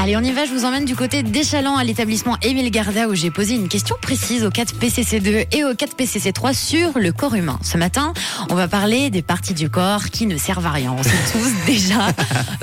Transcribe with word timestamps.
Allez, 0.00 0.16
on 0.16 0.20
y 0.20 0.30
va, 0.30 0.44
je 0.44 0.52
vous 0.52 0.64
emmène 0.64 0.84
du 0.84 0.94
côté 0.94 1.24
d'Échalant 1.24 1.76
à 1.76 1.82
l'établissement 1.82 2.36
Émile 2.42 2.70
Garda 2.70 3.08
où 3.08 3.16
j'ai 3.16 3.32
posé 3.32 3.56
une 3.56 3.66
question 3.66 3.96
précise 4.00 4.44
au 4.44 4.50
4 4.50 4.76
PCC2 4.76 5.46
et 5.50 5.64
au 5.64 5.74
4 5.74 5.96
PCC3 5.96 6.54
sur 6.54 7.00
le 7.00 7.10
corps 7.10 7.34
humain. 7.34 7.58
Ce 7.64 7.76
matin, 7.76 8.12
on 8.48 8.54
va 8.54 8.68
parler 8.68 9.10
des 9.10 9.22
parties 9.22 9.54
du 9.54 9.68
corps 9.68 10.10
qui 10.10 10.26
ne 10.26 10.38
servent 10.38 10.66
à 10.66 10.70
rien. 10.70 10.94
On 10.96 11.02
s'est 11.02 11.10
tous 11.32 11.50
déjà 11.66 12.12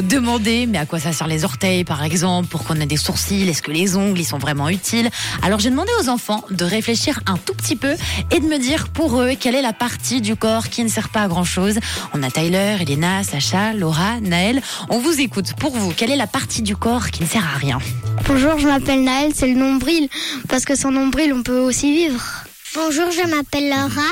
demandé, 0.02 0.66
mais 0.66 0.78
à 0.78 0.86
quoi 0.86 0.98
ça 1.00 1.12
sert 1.12 1.28
les 1.28 1.44
orteils 1.44 1.84
par 1.84 2.06
exemple, 2.06 2.48
pour 2.48 2.64
qu'on 2.64 2.80
ait 2.80 2.86
des 2.86 2.96
sourcils, 2.96 3.50
est-ce 3.50 3.62
que 3.62 3.72
les 3.72 3.98
ongles 3.98 4.22
ils 4.22 4.26
sont 4.26 4.38
vraiment 4.38 4.70
utiles? 4.70 5.10
Alors 5.42 5.60
j'ai 5.60 5.72
demandé 5.72 5.92
aux 6.02 6.08
enfants 6.08 6.46
de 6.52 6.64
réfléchir 6.64 7.20
un 7.26 7.36
tout 7.36 7.54
petit 7.54 7.76
peu 7.76 7.96
et 8.32 8.40
de 8.40 8.46
me 8.46 8.58
dire 8.58 8.88
pour 8.88 9.22
eux 9.22 9.34
quelle 9.38 9.56
est 9.56 9.62
la 9.62 9.74
partie 9.74 10.22
du 10.22 10.38
corps 10.38 10.70
qui 10.70 10.86
ne 10.86 10.90
sert 10.90 11.10
pas 11.10 11.24
à 11.24 11.28
grand 11.28 11.44
chose. 11.44 11.80
On 12.14 12.24
a 12.24 12.32
Tyler, 12.32 12.78
Elena, 12.80 13.24
Sacha, 13.24 13.74
Laura, 13.74 14.22
Naël. 14.22 14.62
On 14.90 15.00
vous 15.00 15.20
écoute. 15.20 15.54
Pour 15.60 15.76
vous, 15.76 15.92
quelle 15.92 16.12
est 16.12 16.16
la 16.16 16.28
partie 16.28 16.62
du 16.62 16.78
corps 16.78 17.12
qui 17.12 17.25
ne 17.26 17.30
sert 17.30 17.44
à 17.44 17.58
rien. 17.58 17.80
Bonjour, 18.28 18.60
je 18.60 18.68
m'appelle 18.68 19.04
Naël, 19.04 19.32
c'est 19.34 19.48
le 19.48 19.56
nombril, 19.56 20.10
parce 20.48 20.64
que 20.64 20.76
sans 20.76 20.92
nombril, 20.92 21.34
on 21.34 21.42
peut 21.42 21.60
aussi 21.60 21.92
vivre. 21.92 22.22
Bonjour, 22.76 23.10
je 23.10 23.28
m'appelle 23.28 23.70
Laura. 23.70 24.12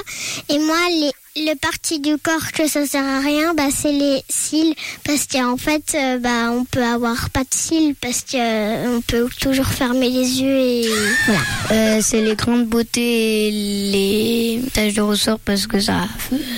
Et 0.49 0.58
moi 0.58 0.77
les 0.89 1.12
le 1.36 1.55
parti 1.55 2.00
du 2.00 2.18
corps 2.18 2.52
que 2.54 2.68
ça 2.68 2.86
sert 2.86 3.04
à 3.04 3.20
rien, 3.20 3.55
bah 3.55 3.70
c'est 3.76 3.92
les 3.92 4.23
cils 4.30 4.76
parce 5.04 5.26
qu'en 5.26 5.58
fait 5.58 5.96
euh, 5.96 6.20
bah 6.20 6.52
on 6.52 6.64
peut 6.64 6.84
avoir 6.84 7.32
pas 7.32 7.42
de 7.42 7.48
cils 7.52 7.96
parce 7.96 8.22
que 8.22 8.38
euh, 8.38 8.98
on 8.98 9.02
peut 9.02 9.28
toujours 9.40 9.66
fermer 9.66 10.09
les 10.09 10.42
yeux 10.42 10.59
et 10.59 10.88
voilà. 11.26 11.42
Euh, 11.72 12.02
c'est 12.04 12.22
les 12.22 12.36
grandes 12.36 12.68
beautés 12.68 13.48
et 13.48 13.52
les 13.52 14.62
taches 14.73 14.94
de 14.94 15.02
ressort 15.02 15.40
parce 15.40 15.66
que 15.66 15.80
ça 15.80 16.08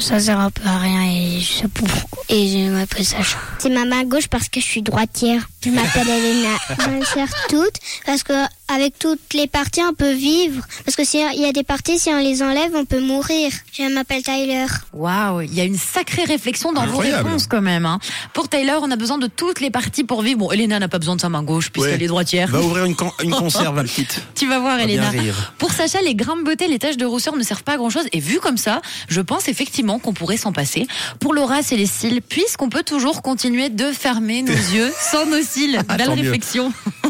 ça 0.01 0.19
sert 0.19 0.39
un 0.39 0.51
peu 0.51 0.63
à 0.65 0.77
rien 0.77 1.03
et 1.03 1.39
je 1.39 1.53
sais 1.53 1.67
pas 1.69 1.87
pourquoi. 1.87 2.23
Et 2.27 2.47
je 2.49 2.69
m'appelle 2.69 3.05
Sacha. 3.05 3.37
C'est 3.59 3.69
ma 3.69 3.85
main 3.85 4.03
gauche 4.03 4.27
parce 4.27 4.49
que 4.49 4.59
je 4.59 4.65
suis 4.65 4.81
droitière. 4.81 5.47
Je 5.63 5.69
m'appelle 5.69 6.07
Elena. 6.07 6.57
Je 6.85 6.89
me 6.89 7.05
sers 7.05 7.47
toutes 7.49 7.79
parce 8.05 8.23
que 8.23 8.33
avec 8.67 8.99
toutes 8.99 9.33
les 9.33 9.47
parties 9.47 9.81
on 9.81 9.93
peut 9.93 10.13
vivre 10.13 10.63
parce 10.83 10.95
que 10.97 11.05
s'il 11.05 11.21
y 11.21 11.45
a 11.45 11.51
des 11.51 11.63
parties 11.63 11.97
si 11.97 12.09
on 12.09 12.19
les 12.19 12.43
enlève 12.43 12.71
on 12.75 12.85
peut 12.85 12.99
mourir. 12.99 13.51
Je 13.71 13.83
m'appelle 13.93 14.21
Tyler. 14.21 14.64
Waouh, 14.93 15.41
il 15.41 15.53
y 15.53 15.61
a 15.61 15.63
une 15.63 15.77
sacrée 15.77 16.23
réflexion 16.23 16.73
dans 16.73 16.81
Incroyable. 16.81 17.21
vos 17.23 17.27
réponses 17.27 17.47
quand 17.47 17.61
même. 17.61 17.85
hein. 17.85 17.99
Pour 18.33 18.49
Taylor, 18.49 18.81
on 18.83 18.91
a 18.91 18.95
besoin 18.95 19.17
de 19.17 19.27
toutes 19.27 19.59
les 19.61 19.69
parties 19.71 20.03
pour 20.03 20.21
vivre. 20.21 20.39
Bon, 20.39 20.51
Elena 20.51 20.79
n'a 20.79 20.87
pas 20.87 20.99
besoin 20.99 21.15
de 21.15 21.21
sa 21.21 21.29
main 21.29 21.43
gauche 21.43 21.69
puisqu'elle 21.71 21.97
Ouais. 21.99 22.03
est 22.05 22.07
droitière. 22.07 22.49
Va 22.49 22.61
ouvrir 22.61 22.85
une, 22.85 22.95
con- 22.95 23.11
une 23.23 23.31
conserve, 23.35 23.81
le 23.81 23.87
kit. 23.87 24.07
Tu 24.35 24.47
vas 24.47 24.59
voir, 24.59 24.77
Va 24.77 24.83
Elena. 24.83 25.11
Pour 25.57 25.71
Sacha, 25.71 25.99
les 26.01 26.15
grains 26.15 26.37
de 26.37 26.43
beauté, 26.43 26.67
les 26.67 26.79
taches 26.79 26.97
de 26.97 27.05
rousseur 27.05 27.35
ne 27.35 27.43
servent 27.43 27.63
pas 27.63 27.73
à 27.73 27.77
grand 27.77 27.89
chose. 27.89 28.05
Et 28.13 28.19
vu 28.19 28.39
comme 28.39 28.57
ça, 28.57 28.81
je 29.07 29.21
pense 29.21 29.47
effectivement 29.47 29.99
qu'on 29.99 30.13
pourrait 30.13 30.37
s'en 30.37 30.51
passer. 30.51 30.87
Pour 31.19 31.33
Laura, 31.33 31.61
c'est 31.61 31.77
les 31.77 31.85
cils, 31.85 32.21
puisqu'on 32.21 32.69
peut 32.69 32.83
toujours 32.83 33.21
continuer 33.21 33.69
de 33.69 33.91
fermer 33.91 34.41
nos 34.41 34.53
yeux 34.73 34.91
sans 34.99 35.25
nos 35.25 35.41
cils. 35.41 35.79
Ah, 35.89 35.97
Belle 35.97 36.09
réflexion. 36.11 36.71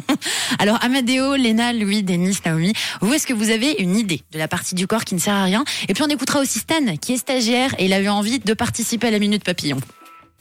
Alors, 0.60 0.78
Amadeo, 0.84 1.36
Léna, 1.36 1.74
Louis, 1.74 2.04
Denis, 2.04 2.38
Naomi, 2.46 2.74
vous, 3.02 3.14
est-ce 3.14 3.28
que 3.28 3.34
vous 3.34 3.50
avez 3.50 3.76
une 3.80 3.98
idée 3.98 4.22
de 4.32 4.38
la 4.38 4.48
partie 4.48 4.76
du 4.76 4.88
corps 4.88 5.06
qui 5.06 5.16
ne 5.16 5.20
sert 5.20 5.34
à 5.34 5.44
rien? 5.44 5.64
Et 5.88 5.94
puis, 5.94 6.04
on 6.04 6.08
écoutera 6.08 6.40
aussi 6.40 6.60
Stan, 6.60 6.98
qui 7.02 7.14
est 7.14 7.18
stagiaire 7.18 7.74
et 7.78 7.86
il 7.86 7.94
a 7.94 8.00
eu 8.00 8.10
envie 8.10 8.40
de 8.40 8.54
participer 8.54 9.08
à 9.08 9.12
la 9.12 9.20
Minute 9.20 9.44
Papillon. 9.44 9.78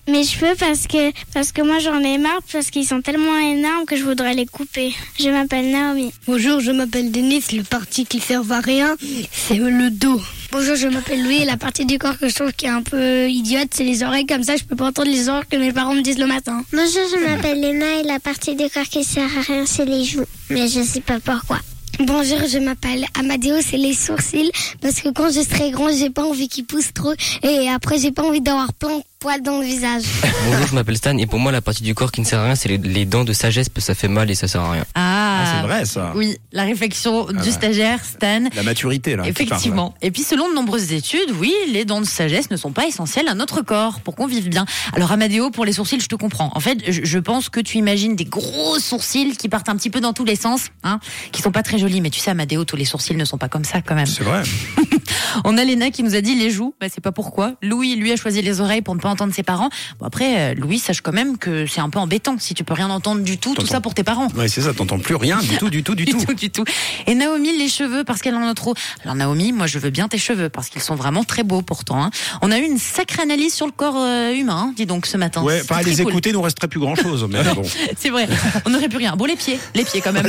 Mais 0.07 0.23
je 0.23 0.39
peux 0.39 0.55
parce 0.59 0.87
que 0.87 1.13
parce 1.33 1.51
que 1.51 1.63
moi 1.63 1.79
j'en 1.79 1.99
ai 2.01 2.19
marre 2.19 2.41
parce 2.53 2.71
qu'ils 2.71 2.85
sont 2.85 3.01
tellement 3.01 3.39
énormes 3.39 3.87
que 3.87 3.97
je 3.97 4.05
voudrais 4.05 4.35
les 4.35 4.45
couper. 4.45 4.93
Je 5.19 5.31
m'appelle 5.31 5.71
Naomi. 5.71 6.13
Bonjour, 6.27 6.61
je 6.61 6.73
m'appelle 6.73 7.11
Denis. 7.11 7.43
Le 7.53 7.63
parti 7.63 8.05
qui 8.05 8.21
sert 8.21 8.53
à 8.53 8.61
rien, 8.61 8.97
c'est 9.33 9.57
le 9.57 9.91
dos. 9.91 10.21
Bonjour, 10.57 10.77
je 10.77 10.87
m'appelle 10.87 11.21
Louis 11.25 11.43
et 11.43 11.45
la 11.45 11.57
partie 11.57 11.85
du 11.85 11.99
corps 11.99 12.17
que 12.17 12.29
je 12.29 12.35
trouve 12.37 12.53
qui 12.53 12.67
est 12.67 12.69
un 12.69 12.83
peu 12.83 13.29
idiote, 13.29 13.71
c'est 13.73 13.83
les 13.83 14.05
oreilles 14.05 14.25
comme 14.25 14.45
ça, 14.45 14.55
je 14.55 14.63
peux 14.63 14.77
pas 14.77 14.87
entendre 14.87 15.11
les 15.11 15.29
oreilles 15.29 15.43
que 15.51 15.57
mes 15.57 15.73
parents 15.73 15.95
me 15.95 16.01
disent 16.01 16.21
le 16.21 16.27
matin. 16.27 16.63
Bonjour, 16.73 17.03
je 17.11 17.25
m'appelle 17.27 17.61
Léna 17.61 17.99
et 17.99 18.03
la 18.05 18.21
partie 18.21 18.55
du 18.55 18.71
corps 18.71 18.85
qui 18.85 19.03
sert 19.03 19.29
à 19.37 19.41
rien 19.41 19.67
c'est 19.67 19.85
les 19.85 20.05
joues. 20.05 20.23
Mais 20.51 20.69
je 20.69 20.81
sais 20.83 21.01
pas 21.01 21.19
pourquoi. 21.19 21.59
Bonjour, 21.99 22.39
je 22.47 22.59
m'appelle 22.59 23.05
Amadeo, 23.19 23.57
c'est 23.69 23.79
les 23.79 23.95
sourcils 23.95 24.53
parce 24.81 25.01
que 25.01 25.09
quand 25.09 25.29
je 25.33 25.41
serai 25.41 25.73
grand, 25.73 25.91
j'ai 25.91 26.11
pas 26.11 26.23
envie 26.23 26.49
qu'ils 26.49 26.67
poussent 26.67 26.95
trop 26.95 27.15
et 27.43 27.69
après 27.69 27.99
j'ai 27.99 28.13
pas 28.13 28.23
envie 28.23 28.41
d'avoir 28.41 28.73
plein 28.75 28.99
de 28.99 29.05
poils 29.25 29.41
dans 29.41 29.59
le 29.59 29.65
visage. 29.65 30.03
Bonjour, 30.45 30.67
je 30.67 30.75
m'appelle 30.75 30.99
Stan 30.99 31.17
et 31.17 31.25
pour 31.25 31.39
moi 31.39 31.51
la 31.51 31.63
partie 31.63 31.83
du 31.83 31.95
corps 31.95 32.13
qui 32.13 32.21
ne 32.21 32.27
sert 32.27 32.41
à 32.41 32.45
rien 32.45 32.55
c'est 32.57 32.69
les, 32.69 32.77
les 32.77 33.07
dents 33.07 33.25
de 33.25 33.33
sagesse 33.33 33.71
parce 33.71 33.87
que 33.87 33.93
ça 33.93 33.95
fait 33.95 34.09
mal 34.09 34.31
et 34.31 34.35
ça 34.35 34.49
sert 34.49 34.61
à 34.61 34.73
rien. 34.73 34.85
Ah, 34.95 35.45
c'est 35.47 35.67
vrai 35.67 35.87
ça. 35.87 36.13
Oui, 36.15 36.37
la 36.53 36.65
réflexion 36.65 37.25
du 37.29 37.39
ouais. 37.39 37.51
stagiaire, 37.51 38.05
Stan. 38.05 38.43
La 38.55 38.63
maturité, 38.63 39.17
là. 39.17 39.27
Effectivement. 39.27 39.95
Et 40.03 40.11
puis 40.11 40.25
selon 40.25 40.51
de 40.51 40.55
nombreuses 40.55 40.93
études, 40.93 41.31
oui, 41.41 41.55
les 41.73 41.87
dents 41.87 42.03
de 42.03 42.07
sagesse 42.07 42.51
ne 42.51 42.59
sont 42.59 42.73
pas 42.73 42.87
essentielles 42.87 43.29
à 43.29 43.35
notre 43.35 43.63
corps 43.63 44.01
pour 44.01 44.15
qu'on 44.15 44.27
vive 44.27 44.51
bien. 44.51 44.67
Alors 44.93 45.11
Amadeo, 45.11 45.51
pour 45.51 45.65
les 45.65 45.73
sourcils, 45.73 46.01
je 46.01 46.09
te 46.09 46.17
comprends. 46.17 46.51
En 46.55 46.61
fait, 46.61 46.83
je, 46.87 47.03
je 47.03 47.19
pense 47.19 47.49
que 47.49 47.61
tu 47.61 47.79
imagines 47.79 48.17
des 48.17 48.27
gros 48.27 48.79
sourcils 48.79 49.39
qui 49.39 49.49
partent 49.49 49.71
un 49.71 49.77
petit 49.77 49.89
peu 49.89 50.01
dans 50.01 50.13
tous 50.13 50.27
les 50.27 50.37
sens, 50.37 50.67
hein, 50.83 51.01
qui 51.33 51.41
sont 51.41 51.51
pas 51.51 51.63
très 51.63 51.79
jolis. 51.79 52.03
Mais 52.03 52.11
tu 52.11 52.21
sais, 52.21 52.31
Amadeo, 52.31 52.67
tous 52.67 52.77
les 52.77 52.85
sourcils 52.85 53.17
ne 53.17 53.25
sont 53.25 53.39
pas 53.39 53.49
comme 53.49 53.65
ça 53.65 53.81
quand 53.81 53.95
même. 53.95 54.05
C'est 54.05 54.23
vrai. 54.23 54.43
On 55.45 55.57
a 55.59 55.65
Léna 55.65 55.91
qui 55.91 56.03
nous 56.03 56.15
a 56.15 56.21
dit 56.21 56.35
les 56.35 56.51
joues. 56.51 56.75
Bah, 56.81 56.87
c'est 56.93 57.01
pas 57.03 57.13
pourquoi. 57.13 57.53
Louis, 57.63 57.97
lui, 57.97 58.13
a 58.13 58.17
choisi 58.17 58.43
les 58.43 58.61
oreilles 58.61 58.83
pour 58.83 58.95
ne 58.95 59.01
pas 59.01 59.09
entendre 59.09 59.33
ses 59.35 59.43
parents. 59.43 59.69
Bon 59.99 60.07
après, 60.07 60.53
euh, 60.53 60.55
Louis, 60.55 60.79
sache 60.79 61.01
quand 61.01 61.13
même 61.13 61.39
que 61.39 61.67
c'est 61.67 61.81
un 61.81 61.91
peu 61.91 61.99
embêtant 61.99 62.37
si 62.39 62.55
tu 62.55 62.65
peux 62.65 62.75
rien 62.75 62.91
entendre 62.91 63.23
du 63.23 63.39
tout, 63.39 63.55
tout 63.55 63.67
ça 63.67 63.81
pour 63.81 63.95
tes 63.95 64.05
parents. 64.05 64.29
Ouais, 64.37 64.49
c'est 64.49 64.61
ça, 64.63 64.73
t'entends 64.75 64.99
plus 64.99 65.15
rien 65.17 65.39
du 65.41 65.57
tout, 65.59 65.71
du 65.71 65.83
tout, 65.83 65.95
du 65.95 66.05
Du 66.05 66.13
tout. 66.13 66.25
tout, 66.27 66.35
du 66.35 66.51
tout. 66.51 66.65
Et 67.07 67.15
Naomi, 67.15 67.57
les 67.57 67.69
cheveux, 67.69 68.05
parce 68.05 68.21
qu'elle 68.21 68.35
en 68.35 68.47
a 68.47 68.55
trop. 68.55 68.75
Alors 69.05 69.15
Naomi, 69.15 69.53
moi 69.53 69.67
je 69.67 69.79
veux 69.79 69.91
bien 69.91 70.09
tes 70.09 70.19
cheveux, 70.19 70.49
parce 70.49 70.69
qu'ils 70.69 70.83
sont 70.83 70.95
vraiment 70.95 71.25
très 71.25 71.43
beaux 71.43 71.63
pourtant. 71.63 72.03
hein. 72.05 72.11
On 72.43 72.51
a 72.51 72.59
eu 72.59 72.63
une 72.65 72.79
sacrée 72.79 73.23
analyse 73.23 73.55
sur 73.55 73.67
le 73.67 73.73
corps 73.73 73.97
euh, 73.97 74.33
humain, 74.35 74.67
hein, 74.69 74.73
dis 74.77 74.87
donc, 74.87 75.07
ce 75.07 75.17
matin. 75.17 75.43
Ouais, 75.43 75.63
pas 75.65 75.77
à 75.77 75.83
les 75.83 75.97
cool. 75.97 76.11
écouter, 76.11 76.33
nous 76.33 76.43
resterait 76.43 76.69
plus 76.69 76.81
grand 76.81 76.95
chose. 76.95 77.27
Mais 77.31 77.43
bon. 77.55 77.63
C'est 77.99 78.11
vrai, 78.11 78.29
on 78.67 78.71
n'aurait 78.71 78.89
plus 78.89 78.99
rien. 78.99 79.17
Bon, 79.17 79.25
les 79.25 79.37
pieds, 79.37 79.59
les 79.75 79.85
pieds 79.85 80.01
quand 80.01 80.13
même. 80.13 80.27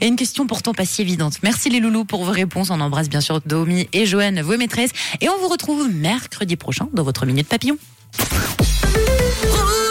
et 0.00 0.06
une 0.06 0.16
question 0.16 0.46
pourtant 0.46 0.72
pas 0.74 0.84
si 0.84 1.02
évidente. 1.02 1.38
Merci 1.42 1.70
les 1.70 1.80
loulous 1.80 2.04
pour 2.04 2.24
vos 2.24 2.32
réponses. 2.32 2.70
On 2.70 2.80
embrasse 2.80 3.08
bien 3.08 3.20
sûr 3.20 3.31
Naomi 3.46 3.88
et 3.92 4.06
Joanne, 4.06 4.40
vos 4.42 4.56
maîtresses. 4.56 4.92
Et 5.20 5.28
on 5.28 5.38
vous 5.38 5.48
retrouve 5.48 5.88
mercredi 5.92 6.56
prochain 6.56 6.88
dans 6.92 7.02
votre 7.02 7.26
Minute 7.26 7.48
Papillon. 7.48 7.78